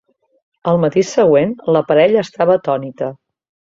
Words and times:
Al 0.71 0.79
matí 0.85 1.03
següent 1.11 1.55
la 1.79 1.85
parella 1.93 2.27
estava 2.29 2.61
atònita. 2.65 3.17